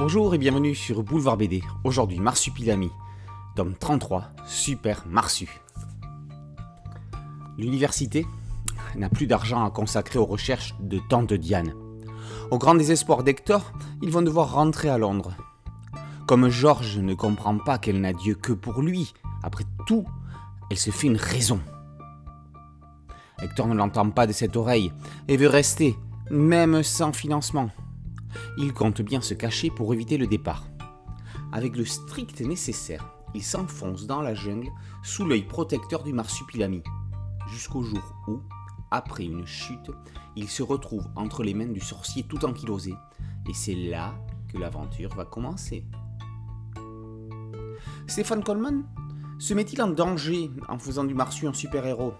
Bonjour 0.00 0.34
et 0.34 0.38
bienvenue 0.38 0.74
sur 0.74 1.02
Boulevard 1.02 1.36
BD. 1.36 1.62
Aujourd'hui, 1.84 2.20
Marsupilami, 2.20 2.90
tome 3.54 3.74
33, 3.78 4.30
Super 4.46 5.04
Marsu. 5.06 5.60
L'université 7.58 8.26
n'a 8.96 9.10
plus 9.10 9.26
d'argent 9.26 9.62
à 9.62 9.70
consacrer 9.70 10.18
aux 10.18 10.24
recherches 10.24 10.74
de 10.80 10.98
tante 11.10 11.34
Diane. 11.34 11.74
Au 12.50 12.56
grand 12.56 12.76
désespoir 12.76 13.22
d'Hector, 13.24 13.74
ils 14.00 14.10
vont 14.10 14.22
devoir 14.22 14.54
rentrer 14.54 14.88
à 14.88 14.96
Londres. 14.96 15.34
Comme 16.26 16.48
Georges 16.48 16.96
ne 16.96 17.12
comprend 17.12 17.58
pas 17.58 17.76
qu'elle 17.76 18.00
n'a 18.00 18.14
Dieu 18.14 18.34
que 18.34 18.54
pour 18.54 18.80
lui, 18.80 19.12
après 19.42 19.64
tout, 19.86 20.06
elle 20.70 20.78
se 20.78 20.90
fait 20.90 21.08
une 21.08 21.18
raison. 21.18 21.60
Hector 23.42 23.66
ne 23.66 23.74
l'entend 23.74 24.08
pas 24.08 24.26
de 24.26 24.32
cette 24.32 24.56
oreille 24.56 24.94
et 25.28 25.36
veut 25.36 25.46
rester, 25.46 25.94
même 26.30 26.82
sans 26.82 27.12
financement. 27.12 27.68
Il 28.58 28.72
compte 28.72 29.00
bien 29.00 29.20
se 29.20 29.34
cacher 29.34 29.70
pour 29.70 29.94
éviter 29.94 30.18
le 30.18 30.26
départ. 30.26 30.64
Avec 31.52 31.76
le 31.76 31.84
strict 31.84 32.40
nécessaire, 32.40 33.12
il 33.34 33.42
s'enfonce 33.42 34.06
dans 34.06 34.22
la 34.22 34.34
jungle 34.34 34.68
sous 35.02 35.24
l'œil 35.24 35.44
protecteur 35.44 36.02
du 36.02 36.12
marsupilami, 36.12 36.82
jusqu'au 37.48 37.82
jour 37.82 38.02
où, 38.28 38.40
après 38.90 39.24
une 39.24 39.46
chute, 39.46 39.90
il 40.36 40.48
se 40.48 40.62
retrouve 40.62 41.06
entre 41.16 41.42
les 41.42 41.54
mains 41.54 41.66
du 41.66 41.80
sorcier 41.80 42.24
tout 42.24 42.44
ankylosé, 42.44 42.94
et 43.48 43.54
c'est 43.54 43.74
là 43.74 44.14
que 44.52 44.58
l'aventure 44.58 45.14
va 45.14 45.24
commencer. 45.24 45.84
Stéphane 48.06 48.42
Coleman 48.42 48.84
se 49.38 49.54
met-il 49.54 49.80
en 49.80 49.88
danger 49.88 50.50
en 50.68 50.78
faisant 50.78 51.04
du 51.04 51.14
Marsu 51.14 51.46
un 51.46 51.52
super-héros? 51.52 52.14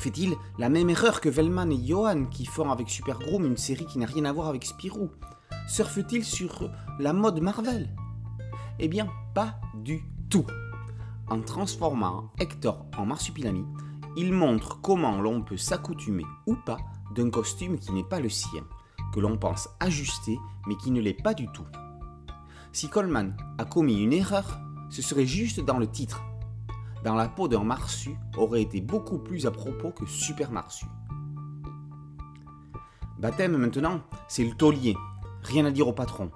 Fait-il 0.00 0.34
la 0.56 0.70
même 0.70 0.88
erreur 0.88 1.20
que 1.20 1.28
Velman 1.28 1.70
et 1.70 1.86
Johan 1.86 2.24
qui 2.24 2.46
font 2.46 2.70
avec 2.70 2.88
Super 2.88 3.18
Groom 3.18 3.44
une 3.44 3.58
série 3.58 3.84
qui 3.84 3.98
n'a 3.98 4.06
rien 4.06 4.24
à 4.24 4.32
voir 4.32 4.48
avec 4.48 4.64
Spirou? 4.64 5.10
Surfe-t-il 5.68 6.24
sur 6.24 6.70
la 6.98 7.12
mode 7.12 7.42
Marvel? 7.42 7.94
Eh 8.78 8.88
bien, 8.88 9.10
pas 9.34 9.60
du 9.74 10.00
tout. 10.30 10.46
En 11.28 11.42
transformant 11.42 12.32
Hector 12.38 12.86
en 12.96 13.04
marsupilami, 13.04 13.66
il 14.16 14.32
montre 14.32 14.80
comment 14.80 15.20
l'on 15.20 15.42
peut 15.42 15.58
s'accoutumer 15.58 16.24
ou 16.46 16.54
pas 16.54 16.78
d'un 17.14 17.28
costume 17.28 17.78
qui 17.78 17.92
n'est 17.92 18.02
pas 18.02 18.20
le 18.20 18.30
sien, 18.30 18.64
que 19.12 19.20
l'on 19.20 19.36
pense 19.36 19.68
ajusté 19.80 20.38
mais 20.66 20.76
qui 20.76 20.92
ne 20.92 21.02
l'est 21.02 21.12
pas 21.12 21.34
du 21.34 21.46
tout. 21.52 21.66
Si 22.72 22.88
Coleman 22.88 23.36
a 23.58 23.66
commis 23.66 24.02
une 24.02 24.14
erreur, 24.14 24.60
ce 24.88 25.02
serait 25.02 25.26
juste 25.26 25.60
dans 25.60 25.76
le 25.76 25.90
titre. 25.90 26.22
Dans 27.04 27.14
la 27.14 27.28
peau 27.28 27.48
d'un 27.48 27.64
marsu 27.64 28.16
aurait 28.36 28.62
été 28.62 28.80
beaucoup 28.80 29.18
plus 29.18 29.46
à 29.46 29.50
propos 29.50 29.90
que 29.90 30.04
super 30.06 30.52
marsu. 30.52 30.84
Baptême 33.18 33.56
maintenant, 33.56 34.00
c'est 34.28 34.44
le 34.44 34.54
taulier. 34.54 34.96
Rien 35.42 35.64
à 35.64 35.70
dire 35.70 35.88
au 35.88 35.92
patron. 35.92 36.30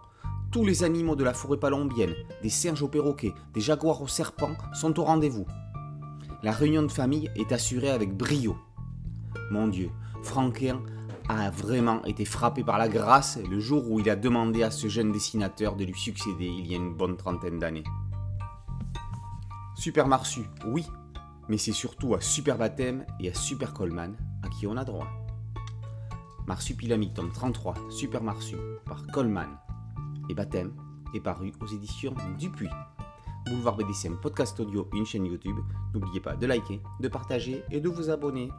Tous 0.50 0.64
les 0.64 0.84
animaux 0.84 1.16
de 1.16 1.24
la 1.24 1.34
forêt 1.34 1.58
palombienne, 1.58 2.14
des 2.42 2.48
singes 2.48 2.82
au 2.82 2.88
perroquet, 2.88 3.34
des 3.52 3.60
jaguars 3.60 4.00
au 4.00 4.06
serpent, 4.06 4.56
sont 4.72 4.98
au 4.98 5.04
rendez-vous. 5.04 5.46
La 6.42 6.52
réunion 6.52 6.82
de 6.82 6.92
famille 6.92 7.30
est 7.36 7.52
assurée 7.52 7.90
avec 7.90 8.16
brio. 8.16 8.56
Mon 9.50 9.68
Dieu, 9.68 9.90
Franquin 10.22 10.80
a 11.28 11.50
vraiment 11.50 12.04
été 12.04 12.24
frappé 12.24 12.64
par 12.64 12.78
la 12.78 12.88
grâce 12.88 13.38
le 13.50 13.60
jour 13.60 13.90
où 13.90 13.98
il 13.98 14.08
a 14.10 14.16
demandé 14.16 14.62
à 14.62 14.70
ce 14.70 14.88
jeune 14.88 15.12
dessinateur 15.12 15.76
de 15.76 15.84
lui 15.84 15.98
succéder 15.98 16.46
il 16.46 16.66
y 16.66 16.74
a 16.74 16.76
une 16.76 16.94
bonne 16.94 17.16
trentaine 17.16 17.58
d'années. 17.58 17.84
Super 19.76 20.06
Marsu, 20.06 20.42
oui, 20.66 20.86
mais 21.48 21.58
c'est 21.58 21.72
surtout 21.72 22.14
à 22.14 22.20
Super 22.20 22.56
Baptême 22.56 23.04
et 23.20 23.30
à 23.30 23.34
Super 23.34 23.74
Coleman 23.74 24.16
à 24.42 24.48
qui 24.48 24.66
on 24.66 24.76
a 24.76 24.84
droit. 24.84 25.08
Marsupilami 26.46 27.12
tome 27.12 27.32
33, 27.32 27.74
Super 27.90 28.22
Marsu, 28.22 28.56
par 28.86 29.06
Coleman 29.08 29.48
et 30.28 30.34
Baptême, 30.34 30.72
est 31.14 31.20
paru 31.20 31.52
aux 31.60 31.66
éditions 31.66 32.14
Dupuis. 32.38 32.70
Boulevard 33.46 33.76
BDCM 33.76 34.18
podcast 34.20 34.58
audio, 34.60 34.88
une 34.94 35.04
chaîne 35.04 35.26
YouTube. 35.26 35.58
N'oubliez 35.92 36.20
pas 36.20 36.34
de 36.34 36.46
liker, 36.46 36.80
de 37.00 37.08
partager 37.08 37.62
et 37.70 37.80
de 37.80 37.88
vous 37.88 38.10
abonner. 38.10 38.50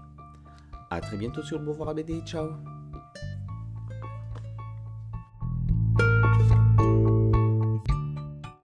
A 0.91 1.01
très 1.01 1.17
bientôt 1.17 1.41
sur 1.41 1.57
le 1.57 1.65
Boulevard 1.65 1.95
BD. 1.95 2.21
Ciao 2.21 2.74